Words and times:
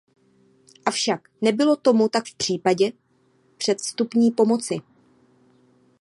Avšak 0.85 1.29
nebylo 1.41 1.75
tomu 1.75 2.09
tak 2.09 2.25
v 2.25 2.35
případě 2.35 2.91
předvstupní 3.57 4.31
pomoci. 4.31 4.77